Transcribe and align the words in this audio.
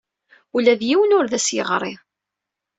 Ula 0.55 0.73
d 0.79 0.81
yiwen 0.89 1.15
ur 1.17 1.25
as-d-yeɣri. 1.37 1.93